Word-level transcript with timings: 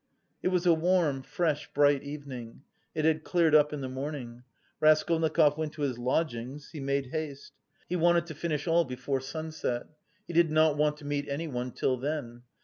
It 0.41 0.47
was 0.47 0.65
a 0.65 0.73
warm, 0.73 1.21
fresh, 1.21 1.71
bright 1.75 2.01
evening; 2.01 2.63
it 2.95 3.05
had 3.05 3.23
cleared 3.23 3.53
up 3.53 3.71
in 3.71 3.81
the 3.81 3.87
morning. 3.87 4.41
Raskolnikov 4.79 5.59
went 5.59 5.73
to 5.73 5.83
his 5.83 5.99
lodgings; 5.99 6.71
he 6.71 6.79
made 6.79 7.11
haste. 7.11 7.53
He 7.87 7.95
wanted 7.95 8.25
to 8.25 8.33
finish 8.33 8.67
all 8.67 8.83
before 8.83 9.21
sunset. 9.21 9.85
He 10.25 10.33
did 10.33 10.49
not 10.49 10.75
want 10.75 10.97
to 10.97 11.05
meet 11.05 11.29
anyone 11.29 11.69
till 11.69 11.97
then. 11.97 12.41